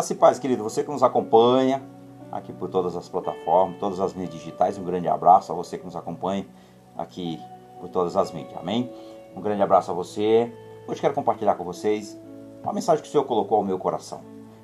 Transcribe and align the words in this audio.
Graça 0.00 0.14
e 0.14 0.16
paz, 0.16 0.38
querido. 0.38 0.62
Você 0.62 0.82
que 0.82 0.90
nos 0.90 1.02
acompanha 1.02 1.82
aqui 2.32 2.54
por 2.54 2.70
todas 2.70 2.96
as 2.96 3.06
plataformas, 3.06 3.78
todas 3.78 4.00
as 4.00 4.14
mídias 4.14 4.40
digitais. 4.40 4.78
Um 4.78 4.82
grande 4.82 5.06
abraço 5.06 5.52
a 5.52 5.54
você 5.54 5.76
que 5.76 5.84
nos 5.84 5.94
acompanha 5.94 6.46
aqui 6.96 7.38
por 7.78 7.90
todas 7.90 8.16
as 8.16 8.32
mídias. 8.32 8.58
Amém? 8.58 8.90
Um 9.36 9.42
grande 9.42 9.60
abraço 9.60 9.90
a 9.90 9.94
você. 9.94 10.50
Hoje 10.88 11.02
quero 11.02 11.12
compartilhar 11.12 11.54
com 11.54 11.64
vocês 11.64 12.18
uma 12.62 12.72
mensagem 12.72 13.02
que 13.02 13.08
o 13.10 13.12
Senhor 13.12 13.24
colocou 13.24 13.58
ao 13.58 13.62
meu 13.62 13.78
coração. 13.78 14.22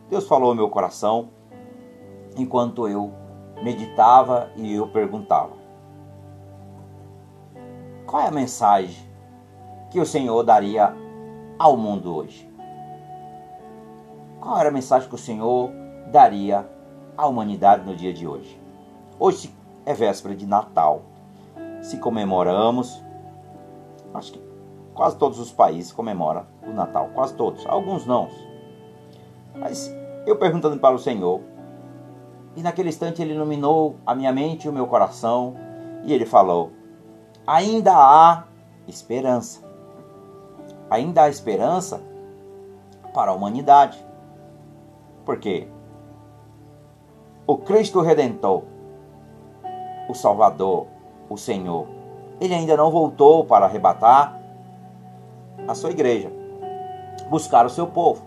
Deus 0.08 0.26
falou 0.26 0.48
ao 0.48 0.54
meu 0.54 0.70
coração 0.70 1.28
enquanto 2.34 2.88
eu 2.88 3.12
meditava 3.62 4.50
e 4.56 4.74
eu 4.74 4.88
perguntava: 4.88 5.52
Qual 8.06 8.22
é 8.22 8.28
a 8.28 8.32
mensagem 8.32 9.06
que 9.90 10.00
o 10.00 10.06
Senhor 10.06 10.42
daria 10.42 10.96
ao 11.58 11.76
mundo 11.76 12.16
hoje? 12.16 12.45
Qual 14.46 14.60
era 14.60 14.68
a 14.68 14.72
mensagem 14.72 15.08
que 15.08 15.14
o 15.16 15.18
Senhor 15.18 15.72
daria 16.12 16.70
à 17.18 17.26
humanidade 17.26 17.84
no 17.84 17.96
dia 17.96 18.14
de 18.14 18.28
hoje? 18.28 18.56
Hoje 19.18 19.52
é 19.84 19.92
véspera 19.92 20.36
de 20.36 20.46
Natal. 20.46 21.02
Se 21.82 21.98
comemoramos, 21.98 23.02
acho 24.14 24.34
que 24.34 24.40
quase 24.94 25.16
todos 25.16 25.40
os 25.40 25.50
países 25.50 25.90
comemoram 25.90 26.46
o 26.64 26.70
Natal, 26.70 27.10
quase 27.12 27.34
todos, 27.34 27.66
alguns 27.66 28.06
não. 28.06 28.28
Mas 29.52 29.92
eu 30.24 30.38
perguntando 30.38 30.78
para 30.78 30.94
o 30.94 30.98
Senhor, 31.00 31.40
e 32.54 32.62
naquele 32.62 32.90
instante 32.90 33.20
ele 33.20 33.34
iluminou 33.34 33.96
a 34.06 34.14
minha 34.14 34.32
mente 34.32 34.66
e 34.66 34.68
o 34.68 34.72
meu 34.72 34.86
coração, 34.86 35.56
e 36.04 36.12
ele 36.12 36.24
falou: 36.24 36.70
ainda 37.44 37.96
há 37.96 38.44
esperança. 38.86 39.60
Ainda 40.88 41.24
há 41.24 41.28
esperança 41.28 42.00
para 43.12 43.32
a 43.32 43.34
humanidade. 43.34 44.05
Porque 45.26 45.66
o 47.46 47.58
Cristo 47.58 48.00
Redentor, 48.00 48.62
o 50.08 50.14
Salvador, 50.14 50.86
o 51.28 51.36
Senhor, 51.36 51.88
ele 52.40 52.54
ainda 52.54 52.76
não 52.76 52.90
voltou 52.90 53.44
para 53.44 53.66
arrebatar 53.66 54.40
a 55.66 55.74
sua 55.74 55.90
igreja, 55.90 56.30
buscar 57.28 57.66
o 57.66 57.70
seu 57.70 57.88
povo. 57.88 58.24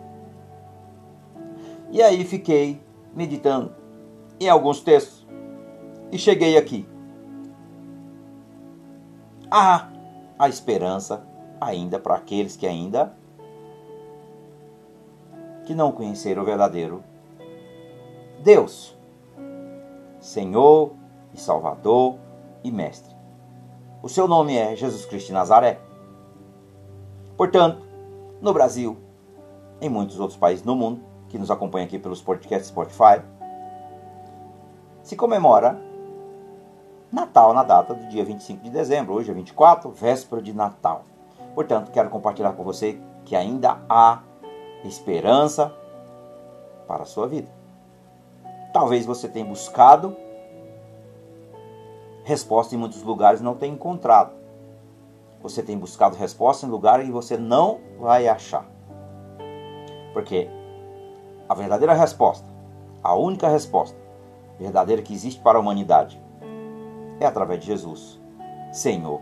E 1.89 2.03
aí 2.03 2.23
fiquei 2.25 2.81
meditando 3.15 3.73
em 4.37 4.49
alguns 4.49 4.81
textos 4.81 5.25
e 6.11 6.17
cheguei 6.17 6.57
aqui. 6.57 6.85
Há 9.49 9.87
a 10.37 10.49
esperança 10.49 11.25
ainda 11.61 11.97
para 11.97 12.15
aqueles 12.15 12.57
que 12.57 12.67
ainda 12.67 13.17
que 15.69 15.75
não 15.75 15.91
conheceram 15.91 16.41
o 16.41 16.45
verdadeiro 16.45 17.03
Deus, 18.43 18.97
Senhor 20.19 20.93
e 21.31 21.39
Salvador 21.39 22.15
e 22.63 22.71
Mestre. 22.71 23.15
O 24.01 24.09
seu 24.09 24.27
nome 24.27 24.57
é 24.57 24.75
Jesus 24.75 25.05
Cristo 25.05 25.27
de 25.27 25.33
Nazaré. 25.33 25.79
Portanto, 27.37 27.85
no 28.41 28.51
Brasil, 28.51 28.97
em 29.79 29.87
muitos 29.89 30.19
outros 30.19 30.39
países 30.39 30.65
no 30.65 30.75
mundo, 30.75 31.01
que 31.27 31.37
nos 31.37 31.51
acompanham 31.51 31.85
aqui 31.85 31.99
pelos 31.99 32.19
podcasts 32.19 32.69
Spotify, 32.69 33.21
se 35.03 35.15
comemora 35.15 35.79
Natal 37.11 37.53
na 37.53 37.61
data 37.61 37.93
do 37.93 38.07
dia 38.07 38.25
25 38.25 38.63
de 38.63 38.71
dezembro. 38.71 39.13
Hoje 39.13 39.29
é 39.29 39.35
24, 39.35 39.91
véspera 39.91 40.41
de 40.41 40.51
Natal. 40.51 41.03
Portanto, 41.53 41.91
quero 41.91 42.09
compartilhar 42.09 42.53
com 42.53 42.63
você 42.63 42.99
que 43.23 43.35
ainda 43.35 43.79
há 43.87 44.23
esperança 44.83 45.73
para 46.87 47.03
a 47.03 47.05
sua 47.05 47.27
vida. 47.27 47.47
Talvez 48.73 49.05
você 49.05 49.27
tenha 49.27 49.45
buscado 49.45 50.15
resposta 52.23 52.75
em 52.75 52.77
muitos 52.77 53.01
lugares 53.01 53.41
e 53.41 53.43
não 53.43 53.55
tenha 53.55 53.73
encontrado. 53.73 54.31
Você 55.41 55.63
tem 55.63 55.77
buscado 55.77 56.15
resposta 56.15 56.65
em 56.65 56.69
lugares 56.69 57.05
que 57.05 57.11
você 57.11 57.37
não 57.37 57.79
vai 57.99 58.27
achar. 58.27 58.65
Porque 60.13 60.49
a 61.47 61.53
verdadeira 61.53 61.93
resposta, 61.93 62.47
a 63.03 63.15
única 63.15 63.47
resposta 63.47 63.97
verdadeira 64.59 65.01
que 65.01 65.13
existe 65.13 65.41
para 65.41 65.57
a 65.57 65.61
humanidade 65.61 66.21
é 67.19 67.25
através 67.25 67.61
de 67.61 67.67
Jesus, 67.67 68.19
Senhor 68.71 69.21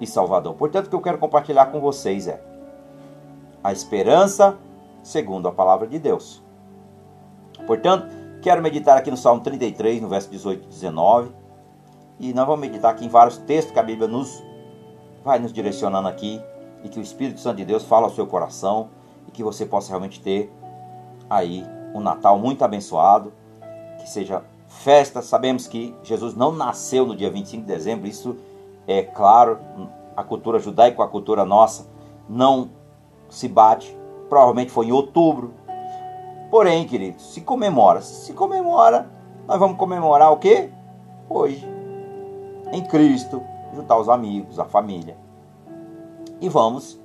e 0.00 0.06
Salvador. 0.06 0.54
Portanto, 0.54 0.86
o 0.86 0.90
que 0.90 0.96
eu 0.96 1.00
quero 1.00 1.18
compartilhar 1.18 1.66
com 1.66 1.80
vocês 1.80 2.26
é 2.26 2.42
a 3.62 3.72
esperança 3.72 4.58
segundo 5.02 5.48
a 5.48 5.52
palavra 5.52 5.86
de 5.86 5.98
Deus. 5.98 6.42
Portanto, 7.66 8.06
quero 8.40 8.62
meditar 8.62 8.96
aqui 8.96 9.10
no 9.10 9.16
Salmo 9.16 9.42
33, 9.42 10.00
no 10.00 10.08
verso 10.08 10.30
18 10.30 10.64
e 10.64 10.68
19. 10.68 11.32
E 12.18 12.32
nós 12.32 12.46
vamos 12.46 12.60
meditar 12.60 12.92
aqui 12.92 13.04
em 13.04 13.08
vários 13.08 13.38
textos 13.38 13.72
que 13.72 13.78
a 13.78 13.82
Bíblia 13.82 14.08
nos 14.08 14.42
vai 15.24 15.38
nos 15.38 15.52
direcionando 15.52 16.08
aqui 16.08 16.40
e 16.82 16.88
que 16.88 16.98
o 16.98 17.02
Espírito 17.02 17.40
Santo 17.40 17.56
de 17.56 17.64
Deus 17.64 17.84
fala 17.84 18.06
ao 18.06 18.12
seu 18.12 18.26
coração 18.26 18.90
e 19.26 19.30
que 19.30 19.42
você 19.42 19.64
possa 19.64 19.88
realmente 19.88 20.20
ter 20.20 20.52
aí 21.30 21.64
um 21.94 22.00
Natal 22.00 22.38
muito 22.38 22.64
abençoado, 22.64 23.32
que 23.98 24.08
seja 24.08 24.42
festa. 24.66 25.22
Sabemos 25.22 25.66
que 25.66 25.94
Jesus 26.02 26.34
não 26.34 26.52
nasceu 26.52 27.06
no 27.06 27.14
dia 27.14 27.30
25 27.30 27.62
de 27.62 27.68
dezembro, 27.68 28.06
isso 28.06 28.36
é 28.86 29.02
claro, 29.02 29.58
a 30.16 30.24
cultura 30.24 30.58
judaica 30.58 30.96
com 30.96 31.02
a 31.02 31.08
cultura 31.08 31.44
nossa 31.44 31.86
não 32.28 32.70
se 33.28 33.48
bate. 33.48 33.96
Provavelmente 34.32 34.72
foi 34.72 34.86
em 34.86 34.92
outubro. 34.92 35.52
Porém, 36.50 36.86
queridos, 36.86 37.34
se 37.34 37.42
comemora. 37.42 38.00
Se 38.00 38.32
comemora, 38.32 39.10
nós 39.46 39.58
vamos 39.58 39.76
comemorar 39.76 40.32
o 40.32 40.38
quê? 40.38 40.70
Hoje. 41.28 41.68
Em 42.72 42.82
Cristo, 42.82 43.42
juntar 43.74 43.98
os 43.98 44.08
amigos, 44.08 44.58
a 44.58 44.64
família. 44.64 45.18
E 46.40 46.48
vamos 46.48 46.98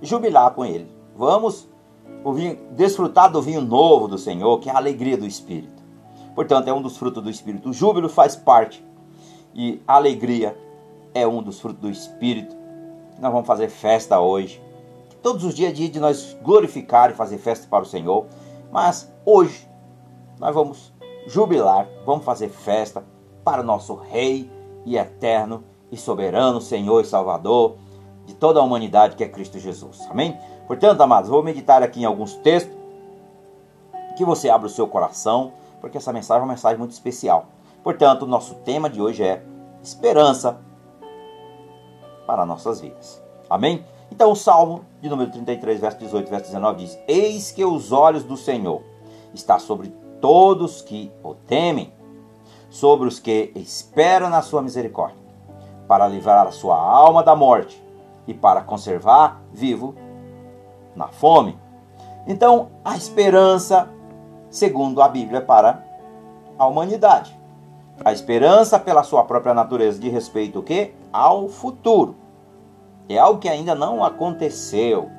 jubilar 0.00 0.52
com 0.52 0.64
Ele. 0.64 0.88
Vamos 1.16 1.68
desfrutar 2.76 3.28
do 3.28 3.42
vinho 3.42 3.60
novo 3.60 4.06
do 4.06 4.16
Senhor, 4.16 4.60
que 4.60 4.70
é 4.70 4.72
a 4.72 4.76
alegria 4.76 5.16
do 5.16 5.26
Espírito. 5.26 5.82
Portanto, 6.32 6.68
é 6.68 6.72
um 6.72 6.80
dos 6.80 6.96
frutos 6.96 7.24
do 7.24 7.28
Espírito. 7.28 7.70
O 7.70 7.72
júbilo 7.72 8.08
faz 8.08 8.36
parte. 8.36 8.86
E 9.52 9.82
a 9.84 9.96
alegria 9.96 10.56
é 11.12 11.26
um 11.26 11.42
dos 11.42 11.58
frutos 11.58 11.80
do 11.80 11.90
Espírito. 11.90 12.54
Nós 13.18 13.32
vamos 13.32 13.48
fazer 13.48 13.68
festa 13.68 14.20
hoje. 14.20 14.67
Todos 15.22 15.44
os 15.44 15.54
dias 15.54 15.70
é 15.70 15.74
dia 15.74 15.88
de 15.88 16.00
nós 16.00 16.36
glorificar 16.42 17.10
e 17.10 17.14
fazer 17.14 17.38
festa 17.38 17.66
para 17.68 17.82
o 17.82 17.86
Senhor. 17.86 18.26
Mas 18.70 19.12
hoje 19.24 19.68
nós 20.38 20.54
vamos 20.54 20.92
jubilar, 21.26 21.88
vamos 22.04 22.24
fazer 22.24 22.48
festa 22.48 23.04
para 23.44 23.62
o 23.62 23.64
nosso 23.64 23.94
Rei 23.94 24.50
e 24.84 24.96
eterno 24.96 25.64
e 25.90 25.96
soberano 25.96 26.60
Senhor 26.60 27.02
e 27.02 27.06
Salvador 27.06 27.76
de 28.26 28.34
toda 28.34 28.60
a 28.60 28.62
humanidade 28.62 29.16
que 29.16 29.24
é 29.24 29.28
Cristo 29.28 29.58
Jesus. 29.58 30.06
Amém? 30.10 30.38
Portanto, 30.66 31.00
amados, 31.00 31.30
vou 31.30 31.42
meditar 31.42 31.82
aqui 31.82 32.02
em 32.02 32.04
alguns 32.04 32.34
textos 32.36 32.76
que 34.16 34.24
você 34.24 34.50
abra 34.50 34.66
o 34.66 34.70
seu 34.70 34.86
coração, 34.86 35.52
porque 35.80 35.96
essa 35.96 36.12
mensagem 36.12 36.42
é 36.42 36.44
uma 36.44 36.52
mensagem 36.52 36.78
muito 36.78 36.90
especial. 36.90 37.46
Portanto, 37.82 38.22
o 38.22 38.26
nosso 38.26 38.54
tema 38.56 38.90
de 38.90 39.00
hoje 39.00 39.22
é 39.22 39.42
esperança 39.82 40.60
para 42.26 42.44
nossas 42.44 42.80
vidas. 42.80 43.22
Amém? 43.48 43.84
Então, 44.10 44.32
o 44.32 44.36
Salmo 44.36 44.84
de 45.00 45.08
número 45.08 45.30
33, 45.30 45.80
verso 45.80 45.98
18, 45.98 46.30
verso 46.30 46.46
19 46.46 46.78
diz: 46.78 46.98
Eis 47.06 47.50
que 47.52 47.64
os 47.64 47.92
olhos 47.92 48.24
do 48.24 48.36
Senhor 48.36 48.82
está 49.34 49.58
sobre 49.58 49.88
todos 50.20 50.82
que 50.82 51.12
o 51.22 51.34
temem, 51.34 51.92
sobre 52.70 53.06
os 53.06 53.18
que 53.18 53.52
esperam 53.54 54.28
na 54.30 54.42
sua 54.42 54.62
misericórdia, 54.62 55.18
para 55.86 56.08
livrar 56.08 56.46
a 56.46 56.52
sua 56.52 56.76
alma 56.76 57.22
da 57.22 57.36
morte 57.36 57.82
e 58.26 58.34
para 58.34 58.62
conservar 58.62 59.40
vivo 59.52 59.94
na 60.94 61.08
fome. 61.08 61.58
Então, 62.26 62.68
a 62.84 62.96
esperança, 62.96 63.88
segundo 64.50 65.00
a 65.00 65.08
Bíblia, 65.08 65.38
é 65.38 65.42
para 65.42 65.82
a 66.58 66.66
humanidade. 66.66 67.38
A 68.04 68.12
esperança 68.12 68.78
pela 68.78 69.02
sua 69.02 69.24
própria 69.24 69.54
natureza 69.54 69.98
de 69.98 70.08
respeito 70.08 70.60
o 70.60 70.62
quê? 70.62 70.92
ao 71.12 71.48
futuro. 71.48 72.14
É 73.08 73.18
algo 73.18 73.40
que 73.40 73.48
ainda 73.48 73.74
não 73.74 74.04
aconteceu. 74.04 75.10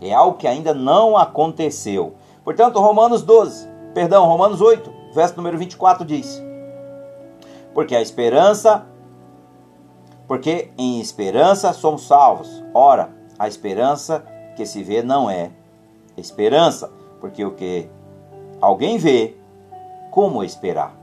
É 0.00 0.12
algo 0.12 0.38
que 0.38 0.46
ainda 0.46 0.72
não 0.72 1.16
aconteceu. 1.16 2.14
Portanto, 2.44 2.78
Romanos 2.78 3.22
12, 3.22 3.68
perdão, 3.94 4.26
Romanos 4.26 4.60
8, 4.60 4.92
verso 5.14 5.36
número 5.36 5.58
24 5.58 6.04
diz: 6.04 6.42
Porque 7.74 7.94
a 7.94 8.00
esperança, 8.00 8.86
porque 10.26 10.70
em 10.78 11.00
esperança 11.00 11.72
somos 11.72 12.06
salvos. 12.06 12.64
Ora, 12.72 13.10
a 13.38 13.48
esperança 13.48 14.24
que 14.56 14.64
se 14.64 14.82
vê 14.82 15.02
não 15.02 15.28
é 15.28 15.50
esperança, 16.16 16.90
porque 17.20 17.44
o 17.44 17.52
que 17.52 17.88
alguém 18.60 18.96
vê, 18.96 19.36
como 20.10 20.42
esperar? 20.42 20.96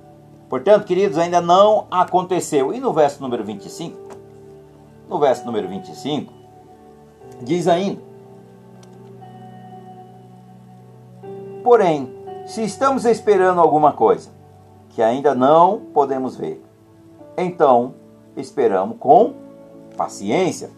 Portanto, 0.50 0.86
queridos, 0.86 1.18
ainda 1.18 1.42
não 1.42 1.88
aconteceu. 1.90 2.74
E 2.74 2.80
no 2.80 2.94
verso 2.94 3.22
número 3.22 3.44
25, 3.44 4.03
no 5.14 5.20
verso 5.20 5.46
número 5.46 5.70
25, 5.70 6.34
diz 7.42 7.68
ainda: 7.68 8.02
Porém, 11.64 12.12
Se 12.46 12.62
estamos 12.62 13.06
esperando 13.06 13.62
alguma 13.62 13.94
coisa 13.94 14.30
que 14.90 15.02
ainda 15.02 15.34
não 15.34 15.80
podemos 15.94 16.36
ver, 16.36 16.62
então 17.38 17.94
esperamos 18.36 18.98
com 19.00 19.36
paciência. 19.96 20.70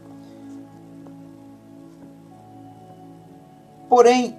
Porém, 3.89 4.37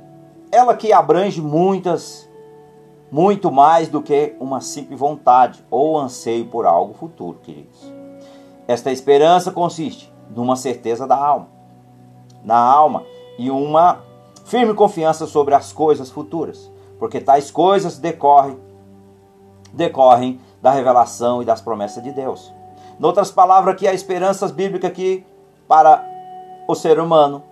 ela 0.52 0.76
que 0.76 0.92
abrange 0.92 1.42
muitas, 1.42 2.30
muito 3.10 3.50
mais 3.50 3.88
do 3.88 4.00
que 4.00 4.36
uma 4.38 4.60
simples 4.60 5.00
vontade 5.00 5.64
ou 5.68 5.98
anseio 5.98 6.46
por 6.46 6.64
algo 6.64 6.94
futuro, 6.94 7.40
queridos. 7.42 7.95
Esta 8.68 8.90
esperança 8.90 9.52
consiste 9.52 10.12
numa 10.34 10.56
certeza 10.56 11.06
da 11.06 11.16
alma, 11.16 11.48
na 12.42 12.58
alma 12.58 13.04
e 13.38 13.50
uma 13.50 14.00
firme 14.44 14.74
confiança 14.74 15.26
sobre 15.26 15.54
as 15.54 15.72
coisas 15.72 16.10
futuras, 16.10 16.70
porque 16.98 17.20
tais 17.20 17.50
coisas 17.50 17.98
decorrem 17.98 18.58
decorrem 19.72 20.40
da 20.62 20.70
revelação 20.70 21.42
e 21.42 21.44
das 21.44 21.60
promessas 21.60 22.02
de 22.02 22.10
Deus. 22.10 22.52
Em 22.98 23.04
outras 23.04 23.30
palavras, 23.30 23.76
que 23.76 23.86
a 23.86 23.92
esperança 23.92 24.48
bíblica 24.48 24.90
que 24.90 25.24
para 25.68 26.02
o 26.66 26.74
ser 26.74 26.98
humano 26.98 27.42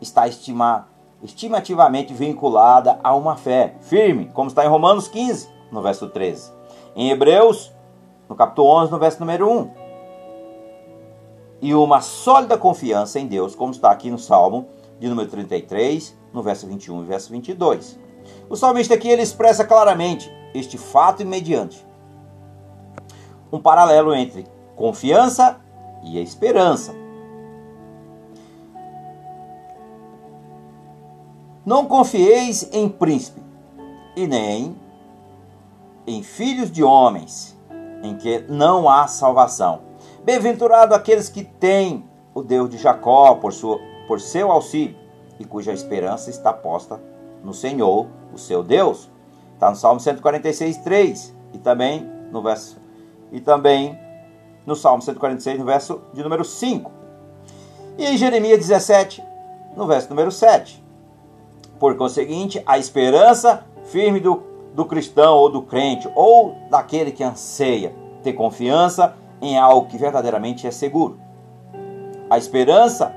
está 0.00 0.28
estimativamente 0.28 2.12
vinculada 2.12 3.00
a 3.02 3.14
uma 3.14 3.34
fé 3.36 3.76
firme, 3.80 4.30
como 4.34 4.48
está 4.48 4.64
em 4.64 4.68
Romanos 4.68 5.08
15, 5.08 5.48
no 5.72 5.80
verso 5.80 6.08
13. 6.08 6.52
Em 6.94 7.10
Hebreus, 7.10 7.72
no 8.28 8.36
capítulo 8.36 8.68
11, 8.68 8.92
no 8.92 8.98
verso 8.98 9.20
número 9.20 9.50
1. 9.50 9.83
E 11.64 11.74
uma 11.74 12.02
sólida 12.02 12.58
confiança 12.58 13.18
em 13.18 13.26
Deus, 13.26 13.54
como 13.54 13.72
está 13.72 13.90
aqui 13.90 14.10
no 14.10 14.18
Salmo 14.18 14.68
de 15.00 15.08
número 15.08 15.30
33, 15.30 16.14
no 16.30 16.42
verso 16.42 16.66
21 16.66 17.02
e 17.02 17.06
verso 17.06 17.30
22. 17.30 17.98
O 18.50 18.54
salmista 18.54 18.92
aqui 18.92 19.08
ele 19.08 19.22
expressa 19.22 19.64
claramente 19.64 20.30
este 20.52 20.76
fato 20.76 21.22
imediante. 21.22 21.82
Um 23.50 23.58
paralelo 23.58 24.14
entre 24.14 24.44
confiança 24.76 25.58
e 26.02 26.20
esperança. 26.20 26.94
Não 31.64 31.86
confieis 31.86 32.68
em 32.74 32.90
príncipe, 32.90 33.40
e 34.14 34.26
nem 34.26 34.76
em 36.06 36.22
filhos 36.22 36.70
de 36.70 36.84
homens, 36.84 37.58
em 38.02 38.18
que 38.18 38.44
não 38.50 38.86
há 38.86 39.06
salvação. 39.06 39.93
Bem-aventurado 40.24 40.94
aqueles 40.94 41.28
que 41.28 41.44
têm 41.44 42.02
o 42.32 42.40
Deus 42.40 42.70
de 42.70 42.78
Jacó 42.78 43.34
por, 43.34 43.52
sua, 43.52 43.78
por 44.08 44.18
seu 44.18 44.50
auxílio, 44.50 44.96
e 45.38 45.44
cuja 45.44 45.70
esperança 45.70 46.30
está 46.30 46.50
posta 46.50 46.98
no 47.42 47.52
Senhor, 47.52 48.06
o 48.32 48.38
seu 48.38 48.62
Deus. 48.62 49.10
Está 49.52 49.68
no 49.68 49.76
Salmo 49.76 50.00
146, 50.00 50.78
3, 50.78 51.36
e 51.52 51.58
também 51.58 52.10
no 52.30 52.40
verso, 52.40 52.78
e 53.30 53.38
também 53.38 53.98
no 54.64 54.74
Salmo 54.74 55.02
146, 55.02 55.58
no 55.58 55.66
verso 55.66 56.00
de 56.14 56.22
número 56.22 56.42
5. 56.42 56.90
E 57.98 58.06
em 58.06 58.16
Jeremias 58.16 58.60
17, 58.60 59.22
no 59.76 59.86
verso 59.86 60.08
número 60.08 60.32
7. 60.32 60.82
Por 61.78 61.98
conseguinte, 61.98 62.62
a 62.64 62.78
esperança 62.78 63.66
firme 63.84 64.20
do, 64.20 64.42
do 64.74 64.86
cristão 64.86 65.36
ou 65.36 65.50
do 65.50 65.60
crente 65.60 66.10
ou 66.14 66.56
daquele 66.70 67.12
que 67.12 67.22
anseia 67.22 67.94
ter 68.22 68.32
confiança 68.32 69.14
em 69.40 69.58
algo 69.58 69.88
que 69.88 69.98
verdadeiramente 69.98 70.66
é 70.66 70.70
seguro. 70.70 71.18
A 72.28 72.38
esperança 72.38 73.14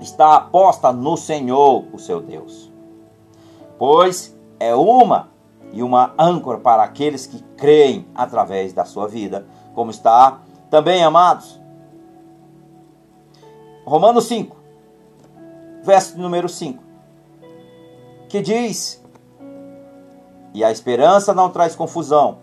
está 0.00 0.36
aposta 0.36 0.92
no 0.92 1.16
Senhor, 1.16 1.84
o 1.92 1.98
seu 1.98 2.20
Deus, 2.20 2.72
pois 3.78 4.36
é 4.58 4.74
uma 4.74 5.30
e 5.72 5.82
uma 5.82 6.14
âncora 6.18 6.58
para 6.58 6.82
aqueles 6.82 7.26
que 7.26 7.42
creem 7.56 8.06
através 8.14 8.72
da 8.72 8.84
sua 8.84 9.08
vida, 9.08 9.46
como 9.74 9.90
está 9.90 10.40
também, 10.70 11.02
amados. 11.02 11.60
Romanos 13.84 14.24
5, 14.24 14.56
verso 15.82 16.18
número 16.18 16.48
5 16.48 16.84
que 18.34 18.42
diz: 18.42 19.00
E 20.52 20.64
a 20.64 20.72
esperança 20.72 21.32
não 21.32 21.50
traz 21.50 21.76
confusão, 21.76 22.38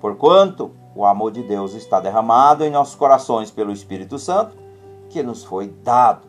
porquanto 0.00 0.72
o 0.94 1.04
amor 1.04 1.32
de 1.32 1.42
Deus 1.42 1.74
está 1.74 2.00
derramado 2.00 2.64
em 2.64 2.70
nossos 2.70 2.94
corações 2.94 3.50
pelo 3.50 3.72
Espírito 3.72 4.18
Santo 4.18 4.56
que 5.08 5.22
nos 5.22 5.44
foi 5.44 5.68
dado. 5.68 6.28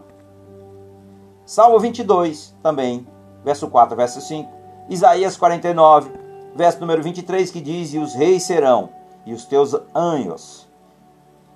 Salmo 1.46 1.80
22, 1.80 2.56
também, 2.62 3.08
verso 3.44 3.68
4, 3.68 3.96
verso 3.96 4.22
5. 4.22 4.50
Isaías 4.90 5.38
49, 5.38 6.12
verso 6.56 6.80
número 6.80 7.02
23, 7.02 7.50
que 7.52 7.62
diz: 7.62 7.94
E 7.94 7.98
os 7.98 8.14
reis 8.14 8.44
serão, 8.44 8.90
e 9.26 9.34
os 9.34 9.46
teus 9.46 9.76
anjos, 9.96 10.68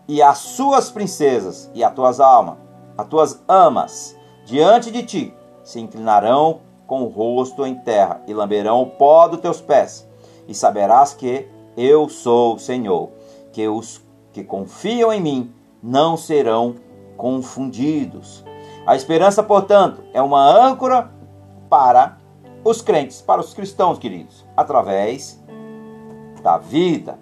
e 0.08 0.22
as 0.22 0.38
suas 0.40 0.90
princesas, 0.90 1.70
e 1.74 1.84
as 1.84 1.94
tuas 1.94 2.20
almas, 2.20 2.56
as 2.98 3.08
tuas 3.08 3.44
amas, 3.48 4.18
diante 4.46 4.92
de 4.92 5.04
ti, 5.04 5.34
se 5.64 5.80
inclinarão 5.80 6.62
com 6.86 7.04
o 7.04 7.08
rosto 7.08 7.66
em 7.66 7.76
terra, 7.76 8.22
e 8.28 8.34
lamberão 8.34 8.82
o 8.82 8.88
pó 8.88 9.28
dos 9.28 9.42
teus 9.42 9.62
pés, 9.62 10.08
e 10.48 10.54
saberás 10.54 11.14
que 11.14 11.48
eu 11.78 12.10
sou 12.10 12.56
o 12.56 12.60
Senhor, 12.60 13.12
que 13.54 13.68
os 13.68 14.02
que 14.34 14.44
confiam 14.44 15.14
em 15.14 15.22
mim 15.22 15.54
não 15.82 16.18
serão 16.18 16.76
confundidos. 17.16 18.44
A 18.86 18.96
esperança, 18.96 19.44
portanto, 19.44 20.04
é 20.14 20.22
uma 20.22 20.44
âncora 20.44 21.12
para 21.70 22.18
os 22.64 22.82
crentes, 22.82 23.22
para 23.22 23.40
os 23.40 23.54
cristãos, 23.54 24.00
queridos, 24.00 24.44
através 24.56 25.42
da 26.42 26.58
vida. 26.58 27.20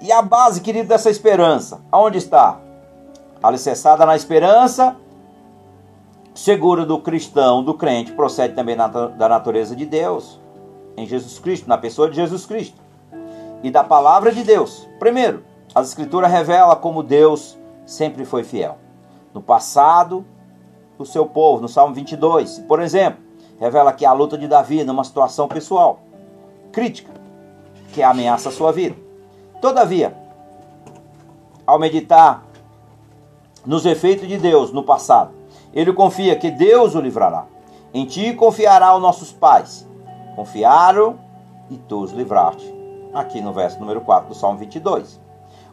E 0.00 0.12
a 0.12 0.22
base, 0.22 0.60
querido, 0.60 0.88
dessa 0.88 1.10
esperança, 1.10 1.80
aonde 1.90 2.18
está? 2.18 2.60
Alicerçada 3.42 4.04
na 4.06 4.14
esperança 4.16 4.96
seguro 6.34 6.86
do 6.86 6.98
cristão, 6.98 7.62
do 7.62 7.74
crente, 7.74 8.12
procede 8.12 8.54
também 8.54 8.76
da 8.76 9.28
natureza 9.28 9.74
de 9.74 9.84
Deus, 9.84 10.40
em 10.96 11.06
Jesus 11.06 11.38
Cristo, 11.38 11.68
na 11.68 11.76
pessoa 11.76 12.08
de 12.08 12.16
Jesus 12.16 12.46
Cristo, 12.46 12.80
e 13.62 13.70
da 13.70 13.84
palavra 13.84 14.32
de 14.32 14.42
Deus. 14.42 14.88
Primeiro, 14.98 15.44
a 15.74 15.80
Escritura 15.80 16.26
revela 16.26 16.74
como 16.76 17.02
Deus 17.02 17.58
sempre 17.86 18.24
foi 18.24 18.44
fiel. 18.44 18.78
No 19.32 19.40
passado, 19.40 20.24
o 20.98 21.04
seu 21.04 21.26
povo, 21.26 21.62
no 21.62 21.68
Salmo 21.68 21.94
22, 21.94 22.60
por 22.60 22.80
exemplo, 22.80 23.22
revela 23.58 23.92
que 23.92 24.04
a 24.04 24.12
luta 24.12 24.36
de 24.36 24.48
Davi 24.48 24.82
numa 24.84 25.04
situação 25.04 25.46
pessoal, 25.48 26.00
crítica, 26.72 27.12
que 27.92 28.02
ameaça 28.02 28.48
a 28.48 28.52
sua 28.52 28.72
vida. 28.72 28.96
Todavia, 29.60 30.16
ao 31.66 31.78
meditar 31.78 32.44
nos 33.64 33.84
efeitos 33.84 34.26
de 34.26 34.38
Deus 34.38 34.72
no 34.72 34.82
passado, 34.82 35.32
ele 35.72 35.92
confia 35.92 36.36
que 36.36 36.50
Deus 36.50 36.94
o 36.94 37.00
livrará. 37.00 37.46
Em 37.92 38.04
ti 38.04 38.32
confiará 38.34 38.94
os 38.94 39.02
nossos 39.02 39.32
pais. 39.32 39.86
Confiaram 40.34 41.18
e 41.68 41.76
tu 41.76 42.00
os 42.00 42.12
livraste. 42.12 42.79
Aqui 43.12 43.40
no 43.40 43.52
verso 43.52 43.78
número 43.80 44.00
4 44.00 44.28
do 44.28 44.34
Salmo 44.34 44.58
22. 44.58 45.20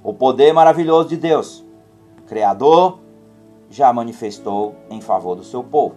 O 0.03 0.13
poder 0.13 0.53
maravilhoso 0.53 1.09
de 1.09 1.17
Deus, 1.17 1.65
Criador, 2.27 2.99
já 3.69 3.91
manifestou 3.91 4.75
em 4.89 5.01
favor 5.01 5.35
do 5.35 5.43
seu 5.43 5.63
povo. 5.63 5.95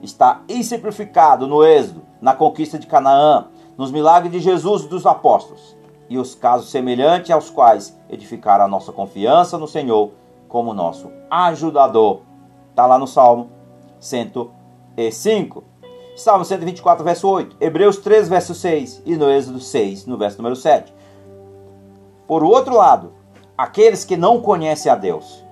Está 0.00 0.42
exemplificado 0.48 1.46
no 1.46 1.64
Êxodo, 1.64 2.02
na 2.20 2.34
conquista 2.34 2.78
de 2.78 2.86
Canaã, 2.86 3.48
nos 3.76 3.92
milagres 3.92 4.32
de 4.32 4.40
Jesus 4.40 4.84
e 4.84 4.88
dos 4.88 5.06
apóstolos, 5.06 5.76
e 6.08 6.18
os 6.18 6.34
casos 6.34 6.70
semelhantes 6.70 7.30
aos 7.30 7.50
quais 7.50 7.96
edificaram 8.08 8.64
a 8.64 8.68
nossa 8.68 8.92
confiança 8.92 9.56
no 9.56 9.68
Senhor 9.68 10.10
como 10.48 10.74
nosso 10.74 11.10
ajudador 11.30 12.20
Está 12.72 12.86
lá 12.86 12.98
no 12.98 13.06
Salmo 13.06 13.50
105. 14.00 15.62
Salmo 16.16 16.44
124, 16.44 17.04
verso 17.04 17.28
8. 17.28 17.56
Hebreus 17.60 17.96
3, 17.98 18.28
verso 18.28 18.54
6. 18.54 19.02
E 19.06 19.16
no 19.16 19.30
Êxodo 19.30 19.60
6, 19.60 20.06
no 20.06 20.18
verso 20.18 20.36
número 20.38 20.54
7. 20.54 20.92
Por 22.26 22.44
outro 22.44 22.76
lado, 22.76 23.12
aqueles 23.56 24.04
que 24.04 24.16
não 24.16 24.40
conhecem 24.40 24.90
a 24.90 24.94
Deus 24.94 25.42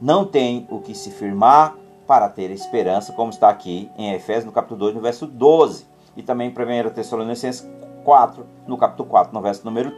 não 0.00 0.24
têm 0.24 0.66
o 0.70 0.80
que 0.80 0.94
se 0.94 1.10
firmar 1.10 1.76
para 2.06 2.28
ter 2.28 2.50
esperança, 2.50 3.12
como 3.12 3.30
está 3.30 3.48
aqui 3.48 3.90
em 3.98 4.12
Efésios, 4.12 4.44
no 4.44 4.52
capítulo 4.52 4.80
2, 4.80 4.94
no 4.94 5.00
verso 5.00 5.26
12. 5.26 5.86
E 6.16 6.22
também 6.22 6.48
em 6.48 6.86
1 6.86 6.90
Tessalonicenses 6.90 7.68
4, 8.04 8.46
no 8.66 8.76
capítulo 8.76 9.08
4, 9.08 9.34
no 9.34 9.42
verso 9.42 9.64
número 9.64 9.92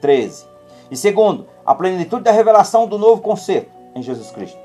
13. 0.00 0.46
E 0.90 0.96
segundo, 0.96 1.46
a 1.64 1.74
plenitude 1.74 2.22
da 2.22 2.32
revelação 2.32 2.86
do 2.86 2.98
novo 2.98 3.20
concerto 3.20 3.70
em 3.94 4.02
Jesus 4.02 4.30
Cristo 4.30 4.58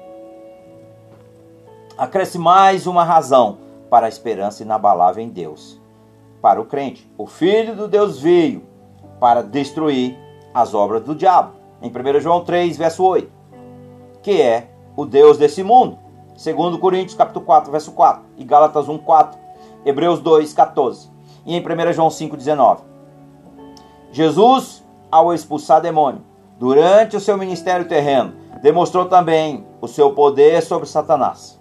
acresce 1.98 2.38
mais 2.38 2.88
uma 2.88 3.04
razão 3.04 3.65
para 3.89 4.06
a 4.06 4.10
esperança 4.10 4.63
inabalável 4.63 5.24
em 5.24 5.30
Deus. 5.30 5.82
Para 6.42 6.62
o 6.62 6.65
crente, 6.65 7.10
o 7.18 7.25
Filho 7.25 7.75
do 7.75 7.88
Deus 7.88 8.20
veio 8.20 8.63
para 9.20 9.42
destruir 9.42 10.18
as 10.54 10.74
obras 10.74 11.04
do 11.04 11.15
diabo. 11.15 11.54
Em 11.82 11.89
1 11.89 12.20
João 12.20 12.44
3, 12.44 12.77
verso 12.77 13.04
8, 13.04 13.32
que 14.22 14.42
é 14.42 14.70
o 14.96 15.06
Deus 15.06 15.38
desse 15.38 15.63
mundo. 15.63 15.98
Segundo 16.36 16.80
Coríntios 16.80 17.18
capítulo 17.18 17.46
4, 17.46 17.72
verso 17.72 17.92
4, 17.92 18.24
e 18.38 18.44
Gálatas 18.44 18.88
1, 18.88 18.98
4, 19.00 19.39
Hebreus 19.86 20.20
2, 20.20 20.54
14. 20.54 21.10
E 21.46 21.56
em 21.56 21.60
1 21.60 21.94
João 21.94 22.10
5,19. 22.10 22.80
Jesus, 24.12 24.84
ao 25.12 25.34
expulsar 25.34 25.82
demônio, 25.82 26.22
durante 26.58 27.15
o 27.15 27.20
seu 27.20 27.38
ministério 27.38 27.88
terreno, 27.88 28.34
demonstrou 28.62 29.06
também 29.06 29.65
o 29.80 29.88
seu 29.88 30.13
poder 30.13 30.62
sobre 30.63 30.88
Satanás. 30.88 31.55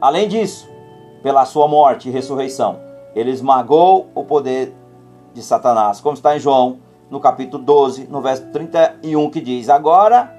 Além 0.00 0.26
disso, 0.26 0.66
pela 1.22 1.44
sua 1.44 1.68
morte 1.68 2.08
e 2.08 2.12
ressurreição, 2.12 2.80
ele 3.14 3.30
esmagou 3.30 4.08
o 4.14 4.24
poder 4.24 4.72
de 5.34 5.42
Satanás, 5.42 6.00
como 6.00 6.14
está 6.14 6.34
em 6.34 6.40
João, 6.40 6.78
no 7.10 7.20
capítulo 7.20 7.62
12, 7.62 8.06
no 8.06 8.22
verso 8.22 8.46
31, 8.46 9.30
que 9.30 9.40
diz: 9.42 9.68
Agora 9.68 10.34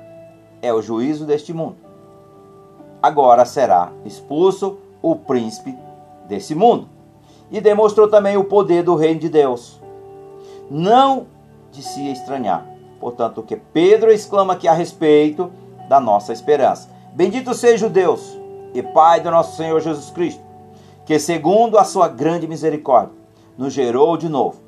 é 0.63 0.73
o 0.73 0.81
juízo 0.81 1.25
deste 1.25 1.53
mundo. 1.53 1.75
Agora 3.03 3.45
será 3.45 3.91
expulso 4.03 4.79
o 5.01 5.15
príncipe 5.15 5.77
desse 6.27 6.55
mundo. 6.55 6.87
E 7.51 7.61
demonstrou 7.61 8.07
também 8.07 8.37
o 8.37 8.45
poder 8.45 8.83
do 8.83 8.95
reino 8.95 9.19
de 9.19 9.29
Deus. 9.29 9.79
Não 10.69 11.27
de 11.71 11.83
se 11.83 12.09
estranhar. 12.11 12.65
Portanto, 12.99 13.39
o 13.39 13.43
que 13.43 13.57
Pedro 13.57 14.11
exclama 14.11 14.53
aqui 14.53 14.67
a 14.67 14.73
respeito 14.73 15.51
da 15.89 15.99
nossa 15.99 16.31
esperança. 16.31 16.89
Bendito 17.13 17.53
seja 17.53 17.87
o 17.87 17.89
Deus 17.89 18.40
e 18.73 18.81
Pai 18.81 19.21
do 19.21 19.31
nosso 19.31 19.57
Senhor 19.57 19.79
Jesus 19.81 20.09
Cristo, 20.11 20.41
que 21.05 21.19
segundo 21.19 21.77
a 21.77 21.83
sua 21.83 22.07
grande 22.07 22.47
misericórdia, 22.47 23.15
nos 23.57 23.73
gerou 23.73 24.17
de 24.17 24.29
novo 24.29 24.61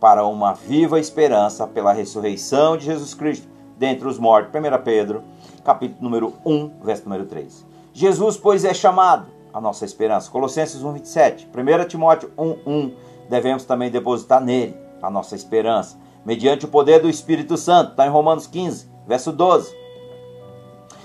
para 0.00 0.26
uma 0.26 0.52
viva 0.52 0.98
esperança 0.98 1.66
pela 1.66 1.92
ressurreição 1.92 2.76
de 2.76 2.84
Jesus 2.84 3.14
Cristo 3.14 3.48
dentre 3.78 4.06
os 4.06 4.18
mortos. 4.18 4.52
1 4.54 4.82
Pedro, 4.82 5.22
capítulo 5.64 6.02
número 6.02 6.34
1, 6.44 6.70
verso 6.82 7.04
número 7.04 7.26
3. 7.26 7.66
Jesus, 7.92 8.36
pois, 8.36 8.64
é 8.64 8.74
chamado 8.74 9.28
a 9.52 9.60
nossa 9.60 9.84
esperança. 9.84 10.30
Colossenses 10.30 10.82
1, 10.82 10.92
27. 10.92 11.48
1 11.48 11.88
Timóteo 11.88 12.30
1, 12.36 12.56
1. 12.66 12.94
Devemos 13.30 13.64
também 13.64 13.90
depositar 13.90 14.40
nele 14.42 14.76
a 15.00 15.08
nossa 15.08 15.34
esperança, 15.34 15.96
mediante 16.24 16.64
o 16.64 16.68
poder 16.68 17.00
do 17.00 17.08
Espírito 17.08 17.56
Santo. 17.56 17.92
Está 17.92 18.06
em 18.06 18.10
Romanos 18.10 18.46
15, 18.46 18.88
verso 19.06 19.32
12. 19.32 19.74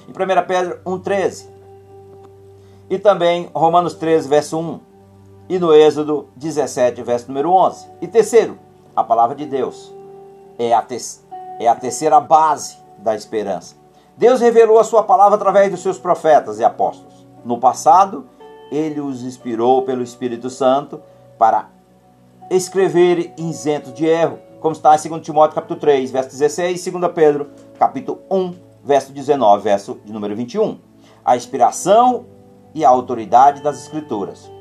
Em 0.08 0.12
1 0.12 0.48
Pedro 0.48 0.80
1, 0.86 1.00
13. 1.00 1.49
E 2.90 2.98
também 2.98 3.50
Romanos 3.54 3.94
13, 3.94 4.28
verso 4.28 4.58
1. 4.58 4.80
E 5.48 5.60
no 5.60 5.74
Êxodo 5.74 6.30
17, 6.36 7.02
verso 7.04 7.28
número 7.28 7.52
11. 7.52 7.88
E 8.02 8.08
terceiro, 8.08 8.58
a 8.96 9.04
palavra 9.04 9.36
de 9.36 9.46
Deus 9.46 9.94
é 10.58 10.74
a, 10.74 10.86
é 11.60 11.68
a 11.68 11.76
terceira 11.76 12.20
base 12.20 12.78
da 12.98 13.16
esperança. 13.16 13.76
Deus 14.18 14.42
revelou 14.42 14.80
a 14.80 14.84
sua 14.84 15.04
palavra 15.04 15.36
através 15.36 15.72
dos 15.72 15.82
seus 15.82 15.98
profetas 15.98 16.60
e 16.60 16.64
apóstolos. 16.64 17.26
No 17.46 17.58
passado, 17.58 18.28
ele 18.72 19.00
os 19.00 19.24
inspirou 19.24 19.84
pelo 19.84 20.04
Espírito 20.04 20.50
Santo 20.50 21.02
para 21.38 21.70
escrever 22.50 23.34
isento 23.38 23.92
de 23.92 24.06
erro, 24.06 24.40
como 24.60 24.74
está 24.74 24.96
em 24.96 25.10
2 25.10 25.22
Timóteo 25.22 25.56
capítulo 25.56 25.80
3, 25.80 26.12
verso 26.12 26.30
16, 26.32 26.88
e 26.88 26.92
2 26.92 27.14
Pedro 27.14 27.50
capítulo 27.78 28.20
1, 28.30 28.56
verso 28.84 29.14
19, 29.14 29.64
verso 29.64 30.00
de 30.04 30.12
número 30.12 30.36
21. 30.36 30.78
A 31.24 31.38
inspiração 31.38 32.26
e 32.74 32.86
a 32.86 32.90
autoridade 32.90 33.62
das 33.62 33.82
Escrituras. 33.82 34.52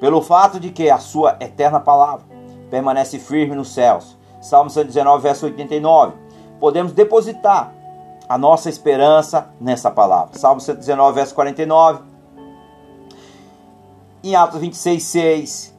Pelo 0.00 0.20
fato 0.20 0.60
de 0.60 0.70
que 0.70 0.90
a 0.90 0.98
sua 0.98 1.36
eterna 1.40 1.80
palavra 1.80 2.26
permanece 2.70 3.18
firme 3.18 3.54
nos 3.54 3.72
céus. 3.72 4.16
Salmo 4.40 4.68
119, 4.68 5.22
verso 5.22 5.46
89. 5.46 6.14
Podemos 6.60 6.92
depositar 6.92 7.72
a 8.28 8.36
nossa 8.36 8.68
esperança 8.68 9.48
nessa 9.60 9.90
palavra. 9.90 10.38
Salmo 10.38 10.60
119, 10.60 11.14
verso 11.14 11.34
49. 11.34 12.02
Em 14.22 14.34
Atos 14.34 14.60
26, 14.60 15.02
6. 15.02 15.74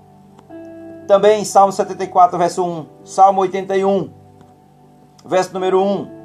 Também 1.08 1.42
em 1.42 1.46
Salmo 1.46 1.72
74, 1.72 2.38
verso 2.38 2.64
1. 2.64 2.86
Salmo 3.04 3.42
81, 3.42 4.10
verso 5.26 5.54
número 5.54 5.82
1. 5.82 6.16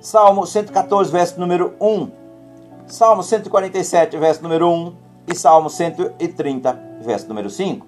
Salmo 0.00 0.46
114, 0.46 1.10
verso 1.10 1.40
número 1.40 1.74
1. 1.80 2.23
Salmo 2.86 3.22
147, 3.22 4.16
verso 4.18 4.42
número 4.42 4.68
1. 4.68 5.04
E 5.26 5.34
Salmo 5.34 5.70
130, 5.70 6.78
verso 7.00 7.26
número 7.28 7.48
5. 7.48 7.86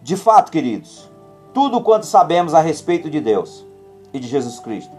De 0.00 0.16
fato, 0.16 0.50
queridos, 0.50 1.10
tudo 1.52 1.82
quanto 1.82 2.06
sabemos 2.06 2.54
a 2.54 2.60
respeito 2.60 3.10
de 3.10 3.20
Deus 3.20 3.64
e 4.12 4.18
de 4.18 4.26
Jesus 4.26 4.58
Cristo. 4.58 4.94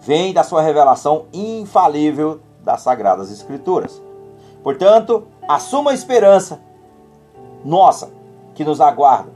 Vem 0.00 0.32
da 0.32 0.42
sua 0.42 0.60
revelação 0.60 1.24
infalível 1.32 2.40
das 2.62 2.82
Sagradas 2.82 3.30
Escrituras. 3.30 4.00
Portanto, 4.62 5.26
assuma 5.48 5.90
a 5.90 5.94
esperança 5.94 6.60
nossa 7.64 8.10
que 8.54 8.64
nos 8.64 8.80
aguarda. 8.80 9.32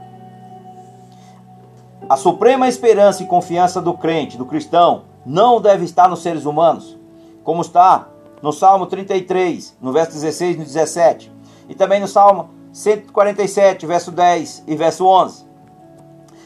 A 2.07 2.15
suprema 2.15 2.67
esperança 2.67 3.23
e 3.23 3.27
confiança 3.27 3.81
do 3.81 3.93
crente, 3.93 4.37
do 4.37 4.45
cristão, 4.45 5.03
não 5.25 5.59
deve 5.59 5.85
estar 5.85 6.07
nos 6.07 6.21
seres 6.21 6.45
humanos, 6.45 6.97
como 7.43 7.61
está? 7.61 8.09
No 8.41 8.51
Salmo 8.51 8.85
33, 8.85 9.77
no 9.81 9.91
verso 9.91 10.13
16 10.13 10.55
e 10.55 10.59
17, 10.59 11.31
e 11.69 11.75
também 11.75 11.99
no 11.99 12.07
Salmo 12.07 12.49
147, 12.71 13.85
verso 13.85 14.11
10 14.11 14.63
e 14.67 14.75
verso 14.75 15.05
11 15.05 15.53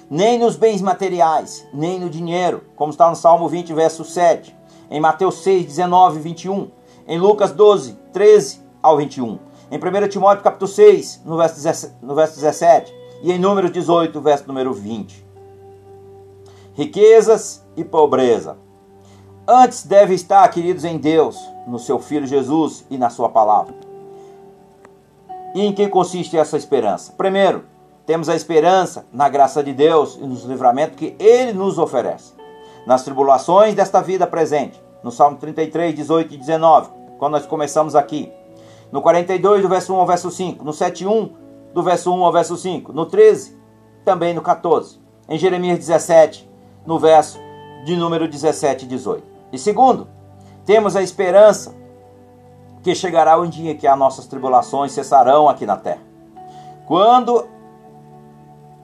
nem 0.09 0.39
nos 0.39 0.55
bens 0.55 0.81
materiais, 0.81 1.67
nem 1.73 1.99
no 1.99 2.09
dinheiro, 2.09 2.63
como 2.75 2.91
está 2.91 3.09
no 3.09 3.15
Salmo 3.15 3.47
20, 3.47 3.73
verso 3.73 4.05
7, 4.05 4.55
em 4.89 4.99
Mateus 4.99 5.43
6, 5.43 5.65
19 5.65 6.17
e 6.17 6.21
21, 6.21 6.71
em 7.07 7.19
Lucas 7.19 7.51
12, 7.51 7.97
13 8.13 8.61
ao 8.81 8.97
21, 8.97 9.39
em 9.69 9.77
1 9.77 10.07
Timóteo 10.07 10.43
capítulo 10.43 10.69
6, 10.69 11.23
no 11.25 11.37
verso, 11.37 11.55
17, 11.55 11.93
no 12.01 12.15
verso 12.15 12.35
17, 12.35 12.93
e 13.21 13.31
em 13.31 13.39
Números 13.39 13.71
18, 13.71 14.21
verso 14.21 14.47
número 14.47 14.73
20. 14.73 15.25
Riquezas 16.73 17.65
e 17.75 17.83
pobreza. 17.83 18.57
Antes 19.49 19.85
deve 19.85 20.13
estar, 20.13 20.45
queridos, 20.49 20.83
em 20.83 20.97
Deus, 20.97 21.39
no 21.65 21.79
seu 21.79 21.99
Filho 21.99 22.27
Jesus 22.27 22.85
e 22.89 22.97
na 22.97 23.09
sua 23.09 23.29
palavra. 23.29 23.73
E 25.55 25.65
em 25.65 25.71
que 25.71 25.87
consiste 25.87 26.37
essa 26.37 26.57
esperança? 26.57 27.13
Primeiro, 27.13 27.63
temos 28.05 28.27
a 28.27 28.35
esperança 28.35 29.07
na 29.09 29.29
graça 29.29 29.63
de 29.63 29.71
Deus 29.71 30.17
e 30.17 30.25
nos 30.25 30.43
livramentos 30.43 30.97
que 30.97 31.15
Ele 31.17 31.53
nos 31.53 31.79
oferece. 31.79 32.33
Nas 32.85 33.05
tribulações 33.05 33.73
desta 33.73 34.01
vida 34.01 34.27
presente, 34.27 34.83
no 35.01 35.11
Salmo 35.11 35.37
33, 35.37 35.95
18 35.95 36.33
e 36.33 36.37
19, 36.37 36.89
quando 37.17 37.31
nós 37.31 37.45
começamos 37.45 37.95
aqui. 37.95 38.29
No 38.91 39.01
42, 39.01 39.61
do 39.61 39.69
verso 39.69 39.93
1 39.93 39.95
ao 39.95 40.05
verso 40.05 40.29
5. 40.29 40.65
No 40.65 40.73
7, 40.73 41.07
1, 41.07 41.33
do 41.73 41.81
verso 41.81 42.13
1 42.13 42.21
ao 42.21 42.33
verso 42.33 42.57
5. 42.57 42.91
No 42.91 43.05
13, 43.05 43.57
também 44.03 44.33
no 44.33 44.41
14. 44.41 44.99
Em 45.29 45.37
Jeremias 45.37 45.79
17, 45.79 46.49
no 46.85 46.99
verso 46.99 47.39
de 47.85 47.95
número 47.95 48.27
17 48.27 48.83
e 48.83 48.87
18. 48.89 49.36
E 49.51 49.57
segundo, 49.57 50.07
temos 50.65 50.95
a 50.95 51.01
esperança 51.01 51.73
que 52.83 52.93
chegará 52.93 53.37
um 53.39 53.47
dia 53.47 53.75
que 53.75 53.87
as 53.87 53.97
nossas 53.97 54.27
tribulações 54.27 54.91
cessarão 54.91 55.49
aqui 55.49 55.65
na 55.65 55.77
terra. 55.77 56.01
Quando 56.85 57.45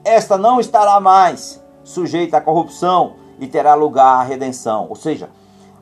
esta 0.04 0.36
não 0.36 0.60
estará 0.60 1.00
mais 1.00 1.62
sujeita 1.82 2.36
à 2.36 2.40
corrupção 2.40 3.14
e 3.38 3.46
terá 3.46 3.74
lugar 3.74 4.20
à 4.20 4.22
redenção, 4.22 4.86
ou 4.88 4.96
seja, 4.96 5.30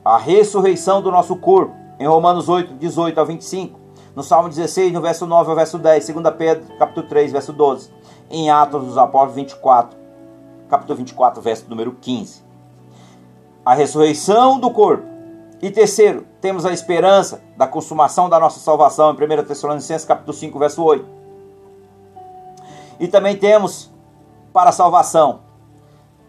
a 0.05 0.17
ressurreição 0.19 1.03
do 1.03 1.11
nosso 1.11 1.37
corpo, 1.37 1.75
em 1.99 2.07
Romanos 2.07 2.49
8, 2.49 2.75
18 2.75 3.19
ao 3.19 3.27
25, 3.27 3.79
no 4.15 4.23
Salmo 4.23 4.49
16, 4.49 4.93
no 4.93 5.01
verso 5.01 5.27
9 5.27 5.51
ao 5.51 5.57
verso 5.57 5.79
10, 5.79 6.09
2 6.09 6.35
Pedro, 6.37 6.77
capítulo 6.77 7.07
3, 7.09 7.33
verso 7.33 7.53
12, 7.53 7.91
em 8.31 8.51
Atos 8.51 8.85
dos 8.85 8.99
Apóstolos 8.99 9.37
24, 9.37 9.99
capítulo 10.69 10.99
24, 10.99 11.41
verso 11.41 11.69
número 11.69 11.93
15. 12.01 12.42
A 13.65 13.75
ressurreição 13.75 14.59
do 14.59 14.71
corpo. 14.71 15.05
E 15.61 15.71
terceiro, 15.71 16.27
temos 16.41 16.67
a 16.67 16.73
esperança 16.73 17.41
da 17.57 17.67
consumação 17.67 18.29
da 18.29 18.41
nossa 18.41 18.59
salvação 18.59 19.13
em 19.13 19.15
1 19.15 19.45
Tessalonicenses 19.45 20.05
capítulo 20.05 20.37
5, 20.37 20.59
verso 20.59 20.83
8. 20.83 21.07
E 22.99 23.07
também 23.07 23.37
temos 23.37 23.91
para 24.53 24.71
a 24.71 24.73
salvação. 24.73 25.41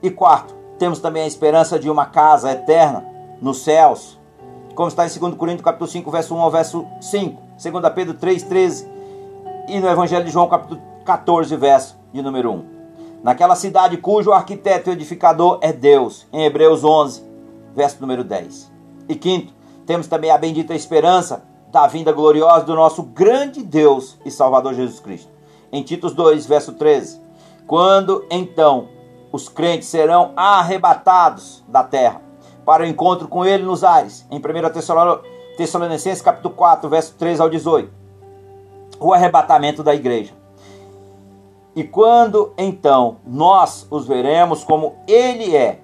E 0.01 0.11
quarto, 0.11 0.53
temos 0.77 0.99
também 0.99 1.23
a 1.23 1.27
esperança 1.27 1.79
de 1.79 1.89
uma 1.89 2.05
casa 2.05 2.51
eterna 2.51 3.03
nos 3.41 3.63
céus, 3.63 4.19
como 4.75 4.87
está 4.87 5.05
em 5.05 5.19
2 5.19 5.35
Coríntios 5.35 5.63
capítulo 5.63 5.89
5, 5.89 6.11
verso 6.11 6.35
1 6.35 6.39
ao 6.39 6.51
verso 6.51 6.85
5, 7.01 7.41
2 7.61 7.93
Pedro 7.93 8.13
3, 8.13 8.43
13 8.43 8.87
e 9.67 9.79
no 9.79 9.87
Evangelho 9.87 10.25
de 10.25 10.31
João 10.31 10.47
capítulo 10.47 10.81
14, 11.05 11.55
verso 11.55 11.97
de 12.11 12.21
número 12.21 12.51
1. 12.51 12.72
Naquela 13.23 13.55
cidade 13.55 13.95
cujo 13.95 14.33
arquiteto 14.33 14.89
e 14.89 14.93
edificador 14.93 15.57
é 15.61 15.71
Deus, 15.71 16.27
em 16.33 16.43
Hebreus 16.43 16.83
11, 16.83 17.23
verso 17.73 18.01
número 18.01 18.21
10. 18.21 18.69
E 19.07 19.15
quinto, 19.15 19.53
temos 19.85 20.07
também 20.07 20.29
a 20.29 20.37
bendita 20.37 20.75
esperança 20.75 21.45
da 21.71 21.87
vinda 21.87 22.11
gloriosa 22.11 22.65
do 22.65 22.75
nosso 22.75 23.01
grande 23.01 23.63
Deus 23.63 24.19
e 24.25 24.29
Salvador 24.29 24.73
Jesus 24.73 24.99
Cristo. 24.99 25.31
Em 25.71 25.81
Titos 25.81 26.13
2, 26.13 26.45
verso 26.45 26.73
13. 26.73 27.21
Quando 27.65 28.25
então 28.29 28.89
os 29.31 29.47
crentes 29.47 29.87
serão 29.87 30.33
arrebatados 30.35 31.63
da 31.67 31.81
terra 31.81 32.21
para 32.65 32.83
o 32.83 32.85
encontro 32.85 33.29
com 33.29 33.45
ele 33.45 33.63
nos 33.63 33.85
ares, 33.85 34.27
em 34.29 34.37
1 34.37 35.55
Tessalonicenses 35.55 36.21
capítulo 36.21 36.53
4, 36.53 36.89
verso 36.89 37.15
3 37.17 37.39
ao 37.39 37.49
18. 37.49 37.89
O 38.99 39.13
arrebatamento 39.13 39.81
da 39.81 39.95
igreja. 39.95 40.42
E 41.75 41.83
quando 41.83 42.53
então 42.57 43.17
nós 43.25 43.87
os 43.89 44.07
veremos 44.07 44.63
como 44.63 44.95
ele 45.07 45.55
é, 45.55 45.79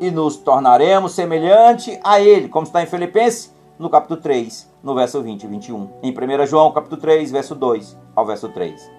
e 0.00 0.10
nos 0.10 0.36
tornaremos 0.36 1.12
semelhante 1.12 1.98
a 2.02 2.20
ele, 2.20 2.48
como 2.48 2.66
está 2.66 2.82
em 2.82 2.86
Filipenses, 2.86 3.54
no 3.78 3.90
capítulo 3.90 4.20
3, 4.20 4.70
no 4.82 4.94
verso 4.94 5.20
20 5.22 5.42
e 5.42 5.46
21. 5.46 5.88
Em 6.02 6.12
1 6.12 6.46
João, 6.46 6.72
capítulo 6.72 7.00
3, 7.00 7.30
verso 7.30 7.54
2 7.54 7.96
ao 8.14 8.24
verso 8.24 8.48
3. 8.48 8.90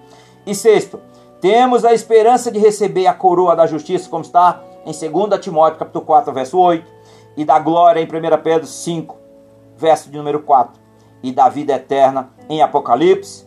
E 0.46 0.54
sexto, 0.54 1.00
temos 1.40 1.84
a 1.84 1.94
esperança 1.94 2.50
de 2.50 2.58
receber 2.58 3.06
a 3.06 3.14
coroa 3.14 3.56
da 3.56 3.66
justiça, 3.66 4.08
como 4.08 4.22
está 4.22 4.62
em 4.84 4.92
2 4.92 5.40
Timóteo, 5.40 5.78
capítulo 5.78 6.04
4, 6.04 6.32
verso 6.32 6.58
8, 6.58 6.86
e 7.36 7.44
da 7.44 7.58
glória 7.58 8.00
em 8.00 8.04
1 8.04 8.42
Pedro 8.42 8.66
5, 8.66 9.16
verso 9.76 10.10
de 10.10 10.16
número 10.16 10.40
4, 10.40 10.78
e 11.22 11.32
da 11.32 11.48
vida 11.48 11.74
eterna 11.74 12.30
em 12.48 12.62
Apocalipse, 12.62 13.45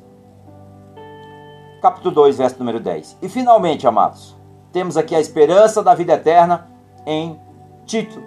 capítulo 1.81 2.13
2, 2.13 2.37
verso 2.37 2.59
número 2.59 2.79
10. 2.79 3.17
E 3.21 3.29
finalmente, 3.29 3.87
amados, 3.87 4.35
temos 4.71 4.97
aqui 4.97 5.15
a 5.15 5.19
esperança 5.19 5.81
da 5.81 5.93
vida 5.95 6.13
eterna 6.13 6.67
em 7.05 7.39
Tito, 7.85 8.21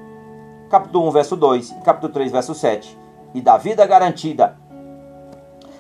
capítulo 0.69 1.07
1, 1.09 1.11
verso 1.11 1.37
2 1.37 1.71
e 1.71 1.75
capítulo 1.83 2.13
3, 2.13 2.33
verso 2.33 2.55
7. 2.55 2.99
E 3.35 3.41
da 3.41 3.57
vida 3.57 3.87
garantida, 3.87 4.57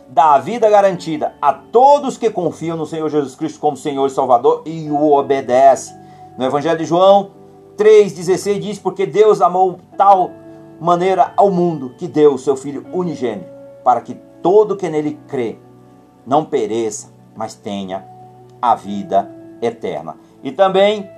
da 0.09 0.39
vida 0.39 0.69
garantida 0.69 1.35
a 1.41 1.53
todos 1.53 2.17
que 2.17 2.31
confiam 2.31 2.77
no 2.77 2.87
Senhor 2.87 3.09
Jesus 3.09 3.35
Cristo 3.35 3.59
como 3.59 3.77
Senhor 3.77 4.07
e 4.07 4.11
Salvador 4.11 4.63
e 4.67 4.91
o 4.91 5.13
obedece. 5.13 5.95
No 6.39 6.45
Evangelho 6.45 6.79
de 6.79 6.85
João 6.85 7.31
3,16 7.77 8.59
diz: 8.61 8.79
Porque 8.79 9.07
Deus 9.07 9.41
amou 9.41 9.79
tal 9.97 10.31
maneira 10.81 11.33
ao 11.37 11.51
mundo 11.51 11.95
que 11.97 12.07
deu 12.07 12.35
o 12.35 12.39
seu 12.39 12.57
Filho 12.57 12.87
unigênito, 12.93 13.51
para 13.85 14.01
que 14.01 14.15
todo 14.43 14.77
que 14.77 14.89
nele 14.89 15.19
crê 15.29 15.59
não 16.27 16.45
pereça, 16.45 17.12
mas 17.37 17.55
tenha 17.55 18.05
a 18.61 18.75
vida 18.75 19.31
eterna. 19.61 20.17
E 20.43 20.51
também 20.53 21.09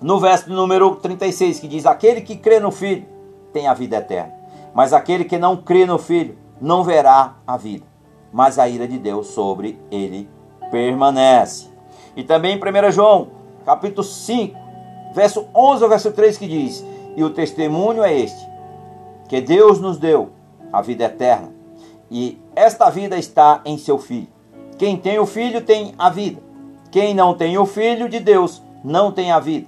no 0.00 0.20
verso 0.20 0.50
número 0.50 0.96
36, 0.96 1.60
que 1.60 1.68
diz: 1.68 1.86
Aquele 1.86 2.20
que 2.20 2.36
crê 2.36 2.60
no 2.60 2.70
Filho 2.70 3.06
tem 3.52 3.66
a 3.66 3.74
vida 3.74 3.96
eterna, 3.96 4.32
mas 4.74 4.92
aquele 4.92 5.24
que 5.24 5.38
não 5.38 5.56
crê 5.56 5.86
no 5.86 5.98
Filho 5.98 6.36
não 6.60 6.84
verá 6.84 7.36
a 7.46 7.56
vida, 7.56 7.86
mas 8.32 8.58
a 8.58 8.68
ira 8.68 8.86
de 8.86 8.98
Deus 8.98 9.28
sobre 9.28 9.78
ele 9.90 10.28
permanece. 10.70 11.68
E 12.14 12.22
também 12.22 12.58
em 12.58 12.88
1 12.88 12.92
João, 12.92 13.28
capítulo 13.64 14.04
5, 14.04 14.56
verso 15.14 15.46
11 15.54 15.82
ao 15.82 15.88
verso 15.88 16.12
3, 16.12 16.38
que 16.38 16.46
diz: 16.46 16.84
E 17.16 17.24
o 17.24 17.30
testemunho 17.30 18.02
é 18.02 18.14
este, 18.14 18.46
que 19.28 19.40
Deus 19.40 19.80
nos 19.80 19.98
deu 19.98 20.30
a 20.72 20.82
vida 20.82 21.04
eterna, 21.04 21.52
e 22.10 22.40
esta 22.54 22.90
vida 22.90 23.16
está 23.16 23.60
em 23.64 23.78
seu 23.78 23.98
Filho. 23.98 24.35
Quem 24.78 24.96
tem 24.96 25.18
o 25.18 25.26
Filho 25.26 25.62
tem 25.62 25.94
a 25.98 26.10
vida. 26.10 26.42
Quem 26.90 27.14
não 27.14 27.34
tem 27.34 27.58
o 27.58 27.66
Filho 27.66 28.08
de 28.08 28.20
Deus 28.20 28.62
não 28.84 29.10
tem 29.10 29.32
a 29.32 29.40
vida. 29.40 29.66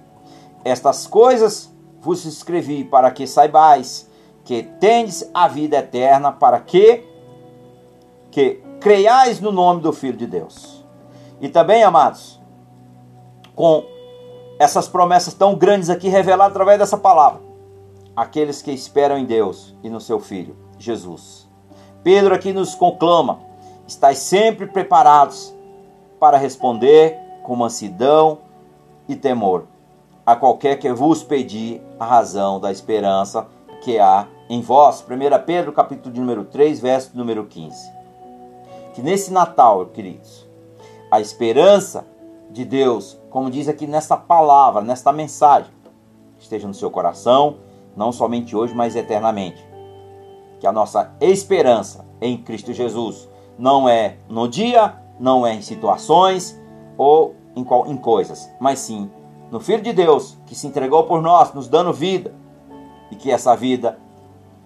Estas 0.65 1.07
coisas 1.07 1.73
vos 2.01 2.25
escrevi 2.25 2.85
para 2.85 3.11
que 3.11 3.27
saibais 3.27 4.09
que 4.45 4.63
tendes 4.63 5.29
a 5.35 5.49
vida 5.49 5.77
eterna, 5.77 6.33
para 6.33 6.61
que 6.61 7.05
que 8.31 8.63
creiais 8.81 9.41
no 9.41 9.51
nome 9.51 9.81
do 9.81 9.93
Filho 9.93 10.17
de 10.17 10.27
Deus. 10.27 10.85
E 11.41 11.49
também, 11.49 11.83
amados, 11.83 12.41
com 13.55 13.85
essas 14.59 14.89
promessas 14.89 15.35
tão 15.35 15.55
grandes 15.55 15.91
aqui 15.91 16.09
reveladas 16.09 16.53
através 16.53 16.79
dessa 16.79 16.97
palavra, 16.97 17.41
aqueles 18.15 18.61
que 18.61 18.71
esperam 18.71 19.19
em 19.19 19.25
Deus 19.25 19.75
e 19.83 19.89
no 19.89 20.01
seu 20.01 20.21
Filho, 20.21 20.57
Jesus. 20.79 21.49
Pedro 22.03 22.35
aqui 22.35 22.53
nos 22.53 22.75
conclama 22.75 23.41
Estais 23.89 24.19
sempre 24.19 24.67
preparados 24.67 25.55
para 26.21 26.37
responder 26.37 27.19
com 27.43 27.57
mansidão 27.57 28.41
e 29.09 29.17
temor 29.17 29.65
a 30.27 30.37
qualquer 30.37 30.79
que 30.79 30.93
vos 30.93 31.23
pedir 31.23 31.81
a 31.99 32.05
razão 32.05 32.61
da 32.61 32.71
esperança 32.71 33.47
que 33.83 33.99
há 33.99 34.29
em 34.51 34.61
vós. 34.61 35.03
1 35.03 35.45
Pedro, 35.47 35.73
capítulo 35.73 36.13
de 36.13 36.21
número 36.21 36.45
3, 36.45 36.79
verso 36.81 37.17
número 37.17 37.47
15. 37.47 37.91
Que 38.93 39.01
nesse 39.01 39.33
Natal, 39.33 39.87
queridos, 39.87 40.47
a 41.11 41.19
esperança 41.19 42.07
de 42.51 42.67
Deus, 42.67 43.19
como 43.31 43.51
diz 43.51 43.69
aqui 43.69 43.87
nesta 43.87 44.19
palavra, 44.19 44.83
nesta 44.83 45.11
mensagem, 45.15 45.73
esteja 46.39 46.69
no 46.69 46.75
seu 46.75 46.91
coração, 46.91 47.57
não 47.97 48.13
somente 48.13 48.55
hoje, 48.55 48.75
mas 48.75 48.95
eternamente. 48.95 49.67
Que 50.61 50.67
a 50.67 50.73
nossa 50.73 51.11
esperança 51.23 52.05
em 52.21 52.37
Cristo 52.37 52.75
Jesus 52.75 53.27
não 53.59 53.89
é 53.89 54.17
no 54.29 54.47
dia, 54.49 54.95
não 55.19 55.47
é 55.47 55.55
em 55.55 55.63
situações 55.63 56.59
ou 56.97 57.35
em, 57.57 57.67
em 57.91 57.97
coisas, 57.97 58.51
mas 58.61 58.79
sim 58.79 59.11
no 59.51 59.61
Filho 59.61 59.83
de 59.83 59.93
Deus 59.93 60.39
que 60.47 60.55
se 60.55 60.67
entregou 60.67 61.05
por 61.05 61.23
nós, 61.23 61.53
nos 61.55 61.69
dando 61.69 61.93
vida, 61.93 62.35
e 63.11 63.17
que 63.17 63.31
essa 63.31 63.57
vida 63.57 63.99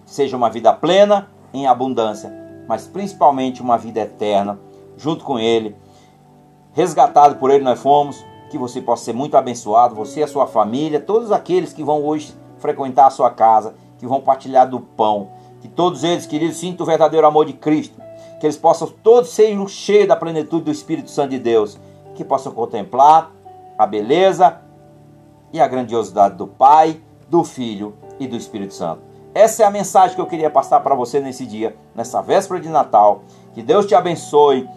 seja 0.05 0.35
uma 0.35 0.49
vida 0.49 0.73
plena, 0.73 1.29
em 1.53 1.67
abundância, 1.67 2.33
mas 2.67 2.87
principalmente 2.87 3.61
uma 3.61 3.77
vida 3.77 4.01
eterna, 4.01 4.59
junto 4.97 5.23
com 5.23 5.39
Ele, 5.39 5.75
resgatado 6.73 7.35
por 7.35 7.51
Ele 7.51 7.63
nós 7.63 7.79
fomos, 7.79 8.25
que 8.49 8.57
você 8.57 8.81
possa 8.81 9.05
ser 9.05 9.13
muito 9.13 9.37
abençoado, 9.37 9.95
você 9.95 10.19
e 10.19 10.23
a 10.23 10.27
sua 10.27 10.47
família, 10.47 10.99
todos 10.99 11.31
aqueles 11.31 11.71
que 11.71 11.83
vão 11.83 12.03
hoje 12.03 12.35
frequentar 12.57 13.07
a 13.07 13.11
sua 13.11 13.29
casa, 13.29 13.75
que 13.97 14.07
vão 14.07 14.19
partilhar 14.19 14.69
do 14.69 14.79
pão, 14.79 15.29
que 15.61 15.67
todos 15.67 16.03
eles, 16.03 16.25
queridos, 16.25 16.57
sintam 16.57 16.83
o 16.83 16.87
verdadeiro 16.87 17.25
amor 17.25 17.45
de 17.45 17.53
Cristo, 17.53 18.01
que 18.43 18.47
eles 18.47 18.57
possam 18.57 18.89
todos 19.01 19.29
ser 19.29 19.57
cheios 19.69 20.05
da 20.05 20.17
plenitude 20.17 20.65
do 20.65 20.71
Espírito 20.71 21.09
Santo 21.09 21.29
de 21.29 21.39
Deus, 21.39 21.79
que 22.13 22.25
possam 22.25 22.51
contemplar 22.51 23.31
a 23.77 23.87
beleza 23.87 24.59
e 25.53 25.61
a 25.61 25.65
grandiosidade 25.65 26.35
do 26.35 26.45
Pai, 26.45 27.01
do 27.29 27.45
Filho 27.45 27.93
e 28.19 28.27
do 28.27 28.35
Espírito 28.35 28.73
Santo. 28.73 29.01
Essa 29.33 29.63
é 29.63 29.65
a 29.65 29.71
mensagem 29.71 30.13
que 30.13 30.21
eu 30.21 30.25
queria 30.25 30.49
passar 30.49 30.81
para 30.81 30.93
você 30.93 31.21
nesse 31.21 31.45
dia, 31.45 31.77
nessa 31.95 32.21
véspera 32.21 32.59
de 32.59 32.67
Natal. 32.67 33.21
Que 33.53 33.63
Deus 33.63 33.85
te 33.85 33.95
abençoe 33.95 34.67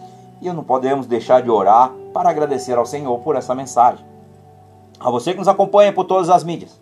e 0.41 0.49
não 0.49 0.63
podemos 0.63 1.05
deixar 1.05 1.41
de 1.41 1.49
orar 1.51 1.91
para 2.13 2.29
agradecer 2.29 2.77
ao 2.77 2.85
Senhor 2.85 3.19
por 3.19 3.35
essa 3.35 3.53
mensagem. 3.53 4.05
A 4.97 5.11
você 5.11 5.33
que 5.33 5.39
nos 5.39 5.47
acompanha 5.49 5.91
por 5.91 6.05
todas 6.05 6.29
as 6.29 6.41
mídias, 6.41 6.79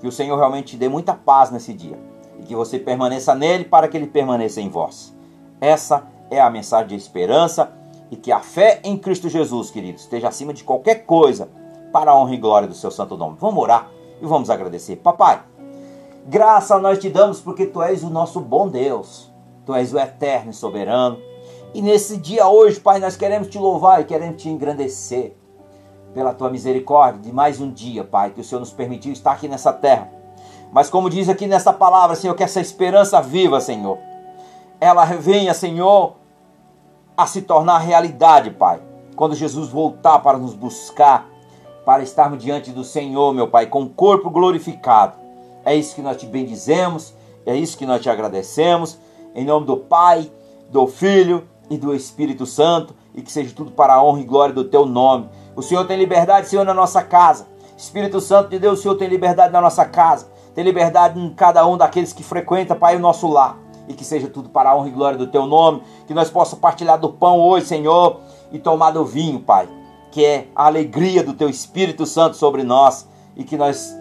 que 0.00 0.08
o 0.08 0.12
Senhor 0.12 0.38
realmente 0.38 0.68
te 0.68 0.76
dê 0.78 0.88
muita 0.88 1.12
paz 1.12 1.50
nesse 1.50 1.74
dia 1.74 1.98
e 2.40 2.44
que 2.44 2.56
você 2.56 2.78
permaneça 2.78 3.34
nele 3.34 3.66
para 3.66 3.88
que 3.88 3.98
ele 3.98 4.06
permaneça 4.06 4.62
em 4.62 4.70
vós. 4.70 5.14
Essa 5.60 6.13
é 6.30 6.40
a 6.40 6.50
mensagem 6.50 6.88
de 6.88 6.94
esperança 6.96 7.72
e 8.10 8.16
que 8.16 8.32
a 8.32 8.40
fé 8.40 8.80
em 8.84 8.96
Cristo 8.96 9.28
Jesus, 9.28 9.70
queridos, 9.70 10.02
esteja 10.02 10.28
acima 10.28 10.52
de 10.52 10.64
qualquer 10.64 11.04
coisa 11.06 11.48
para 11.92 12.10
a 12.10 12.16
honra 12.16 12.34
e 12.34 12.38
glória 12.38 12.68
do 12.68 12.74
seu 12.74 12.90
santo 12.90 13.16
nome. 13.16 13.36
Vamos 13.38 13.62
orar 13.62 13.90
e 14.20 14.26
vamos 14.26 14.50
agradecer. 14.50 14.96
Papai, 14.96 15.42
graça 16.26 16.78
nós 16.78 16.98
te 16.98 17.08
damos 17.08 17.40
porque 17.40 17.66
tu 17.66 17.82
és 17.82 18.02
o 18.02 18.10
nosso 18.10 18.40
bom 18.40 18.68
Deus. 18.68 19.32
Tu 19.64 19.74
és 19.74 19.92
o 19.92 19.98
eterno 19.98 20.50
e 20.50 20.54
soberano. 20.54 21.18
E 21.72 21.80
nesse 21.80 22.16
dia 22.16 22.46
hoje, 22.46 22.78
Pai, 22.78 23.00
nós 23.00 23.16
queremos 23.16 23.48
te 23.48 23.58
louvar 23.58 24.00
e 24.00 24.04
queremos 24.04 24.40
te 24.40 24.48
engrandecer 24.48 25.36
pela 26.14 26.32
tua 26.32 26.48
misericórdia 26.48 27.20
de 27.20 27.32
mais 27.32 27.60
um 27.60 27.70
dia, 27.72 28.04
Pai, 28.04 28.30
que 28.30 28.40
o 28.40 28.44
Senhor 28.44 28.60
nos 28.60 28.72
permitiu 28.72 29.12
estar 29.12 29.32
aqui 29.32 29.48
nessa 29.48 29.72
terra. 29.72 30.08
Mas 30.72 30.88
como 30.88 31.10
diz 31.10 31.28
aqui 31.28 31.46
nessa 31.46 31.72
palavra, 31.72 32.14
Senhor, 32.14 32.34
que 32.34 32.42
essa 32.42 32.60
esperança 32.60 33.20
viva, 33.20 33.60
Senhor, 33.60 33.98
ela 34.84 35.06
venha, 35.06 35.54
Senhor, 35.54 36.16
a 37.16 37.26
se 37.26 37.40
tornar 37.40 37.78
realidade, 37.78 38.50
Pai. 38.50 38.82
Quando 39.16 39.34
Jesus 39.34 39.70
voltar 39.70 40.18
para 40.18 40.36
nos 40.36 40.52
buscar, 40.52 41.26
para 41.86 42.02
estarmos 42.02 42.42
diante 42.42 42.70
do 42.70 42.84
Senhor, 42.84 43.32
meu 43.32 43.48
Pai, 43.48 43.64
com 43.64 43.84
o 43.84 43.88
corpo 43.88 44.28
glorificado. 44.28 45.14
É 45.64 45.74
isso 45.74 45.94
que 45.94 46.02
nós 46.02 46.18
te 46.18 46.26
bendizemos, 46.26 47.14
é 47.46 47.56
isso 47.56 47.78
que 47.78 47.86
nós 47.86 48.02
te 48.02 48.10
agradecemos. 48.10 48.98
Em 49.34 49.42
nome 49.42 49.64
do 49.64 49.78
Pai, 49.78 50.30
do 50.68 50.86
Filho 50.86 51.48
e 51.70 51.78
do 51.78 51.94
Espírito 51.94 52.44
Santo, 52.44 52.94
e 53.14 53.22
que 53.22 53.32
seja 53.32 53.54
tudo 53.54 53.70
para 53.70 53.94
a 53.94 54.04
honra 54.04 54.20
e 54.20 54.24
glória 54.24 54.54
do 54.54 54.64
teu 54.64 54.84
nome. 54.84 55.30
O 55.56 55.62
Senhor 55.62 55.86
tem 55.86 55.96
liberdade, 55.96 56.46
Senhor, 56.46 56.64
na 56.64 56.74
nossa 56.74 57.02
casa. 57.02 57.46
Espírito 57.74 58.20
Santo 58.20 58.50
de 58.50 58.58
Deus, 58.58 58.80
o 58.80 58.82
Senhor 58.82 58.96
tem 58.96 59.08
liberdade 59.08 59.50
na 59.50 59.62
nossa 59.62 59.86
casa. 59.86 60.28
Tem 60.54 60.62
liberdade 60.62 61.18
em 61.18 61.30
cada 61.30 61.66
um 61.66 61.78
daqueles 61.78 62.12
que 62.12 62.22
frequenta, 62.22 62.74
Pai, 62.74 62.96
o 62.96 63.00
nosso 63.00 63.26
lar 63.26 63.63
e 63.88 63.94
que 63.94 64.04
seja 64.04 64.28
tudo 64.28 64.48
para 64.48 64.70
a 64.70 64.76
honra 64.76 64.88
e 64.88 64.92
glória 64.92 65.18
do 65.18 65.26
teu 65.26 65.46
nome, 65.46 65.82
que 66.06 66.14
nós 66.14 66.30
possamos 66.30 66.60
partilhar 66.60 66.98
do 66.98 67.10
pão 67.10 67.40
hoje, 67.40 67.66
Senhor, 67.66 68.20
e 68.52 68.58
tomar 68.58 68.92
do 68.92 69.04
vinho, 69.04 69.40
Pai, 69.40 69.68
que 70.10 70.24
é 70.24 70.48
a 70.54 70.66
alegria 70.66 71.22
do 71.22 71.34
teu 71.34 71.48
Espírito 71.48 72.06
Santo 72.06 72.36
sobre 72.36 72.62
nós 72.62 73.08
e 73.36 73.44
que 73.44 73.56
nós 73.56 73.94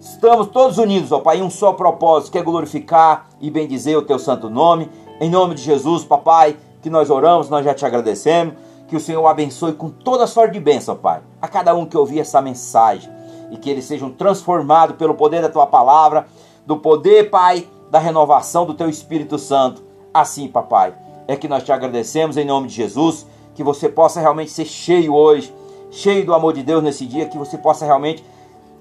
estamos 0.00 0.48
todos 0.48 0.78
unidos, 0.78 1.12
ó 1.12 1.20
Pai, 1.20 1.38
em 1.38 1.42
um 1.42 1.50
só 1.50 1.72
propósito, 1.72 2.32
que 2.32 2.38
é 2.38 2.42
glorificar 2.42 3.28
e 3.40 3.50
bendizer 3.50 3.96
o 3.96 4.02
teu 4.02 4.18
santo 4.18 4.48
nome. 4.48 4.90
Em 5.20 5.28
nome 5.28 5.54
de 5.54 5.62
Jesus, 5.62 6.04
papai, 6.04 6.56
que 6.80 6.88
nós 6.88 7.10
oramos, 7.10 7.50
nós 7.50 7.64
já 7.64 7.74
te 7.74 7.84
agradecemos. 7.84 8.54
Que 8.88 8.96
o 8.96 9.00
Senhor 9.00 9.24
abençoe 9.26 9.72
com 9.74 9.88
toda 9.88 10.26
sorte 10.26 10.54
de 10.54 10.60
bênção, 10.60 10.96
Pai, 10.96 11.20
a 11.40 11.46
cada 11.46 11.74
um 11.74 11.86
que 11.86 11.96
ouvir 11.96 12.18
essa 12.18 12.42
mensagem 12.42 13.08
e 13.50 13.56
que 13.56 13.70
eles 13.70 13.84
sejam 13.84 14.10
transformados 14.10 14.96
pelo 14.96 15.14
poder 15.14 15.42
da 15.42 15.48
tua 15.48 15.66
palavra, 15.66 16.26
do 16.66 16.76
poder, 16.76 17.30
Pai, 17.30 17.68
da 17.90 17.98
renovação 17.98 18.64
do 18.64 18.74
teu 18.74 18.88
Espírito 18.88 19.38
Santo. 19.38 19.82
Assim, 20.12 20.48
papai, 20.48 20.94
é 21.26 21.36
que 21.36 21.48
nós 21.48 21.62
te 21.62 21.72
agradecemos 21.72 22.36
em 22.36 22.44
nome 22.44 22.68
de 22.68 22.74
Jesus, 22.74 23.26
que 23.54 23.62
você 23.62 23.88
possa 23.88 24.20
realmente 24.20 24.50
ser 24.50 24.64
cheio 24.64 25.14
hoje, 25.14 25.54
cheio 25.90 26.24
do 26.24 26.34
amor 26.34 26.52
de 26.52 26.62
Deus 26.62 26.82
nesse 26.82 27.06
dia, 27.06 27.26
que 27.26 27.38
você 27.38 27.58
possa 27.58 27.84
realmente 27.84 28.24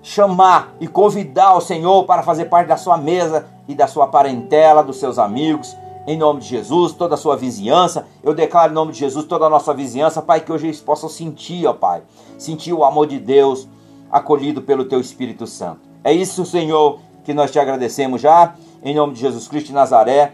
chamar 0.02 0.74
e 0.80 0.88
convidar 0.88 1.56
o 1.56 1.62
Senhor 1.62 2.06
para 2.06 2.24
fazer 2.24 2.46
parte 2.46 2.68
da 2.68 2.78
sua 2.78 2.98
mesa 2.98 3.48
e 3.68 3.76
da 3.76 3.88
sua 3.88 4.08
parentela, 4.08 4.84
dos 4.84 4.98
seus 4.98 5.20
amigos. 5.20 5.76
Em 6.08 6.18
nome 6.18 6.40
de 6.40 6.48
Jesus, 6.48 6.94
toda 6.94 7.16
a 7.16 7.18
sua 7.18 7.36
vizinhança, 7.36 8.08
eu 8.24 8.34
declaro 8.34 8.72
em 8.72 8.76
nome 8.76 8.94
de 8.94 9.00
Jesus 9.00 9.26
toda 9.26 9.46
a 9.46 9.50
nossa 9.50 9.74
vizinhança, 9.74 10.22
Pai, 10.22 10.40
que 10.40 10.52
hoje 10.52 10.68
eles 10.68 10.82
possam 10.82 11.10
sentir, 11.10 11.68
ó 11.68 11.74
Pai, 11.74 12.02
sentir 12.38 12.74
o 12.74 12.84
amor 12.84 13.06
de 13.06 13.20
Deus 13.20 13.68
acolhido 14.12 14.62
pelo 14.62 14.86
Teu 14.86 15.00
Espírito 15.00 15.46
Santo. 15.46 15.82
É 16.04 16.12
isso, 16.12 16.46
Senhor, 16.46 17.00
que 17.24 17.34
nós 17.34 17.52
te 17.52 17.60
agradecemos 17.60 18.22
já, 18.22 18.56
em 18.84 18.96
nome 18.96 19.14
de 19.14 19.22
Jesus 19.22 19.48
Cristo 19.48 19.68
de 19.68 19.74
Nazaré. 19.74 20.34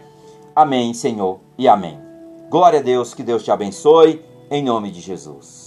Amém, 0.54 0.94
Senhor, 0.94 1.40
e 1.58 1.68
amém. 1.68 1.98
Glória 2.48 2.78
a 2.78 2.82
Deus, 2.82 3.12
que 3.12 3.22
Deus 3.22 3.42
te 3.42 3.50
abençoe, 3.50 4.22
em 4.50 4.62
nome 4.62 4.90
de 4.90 5.00
Jesus. 5.00 5.65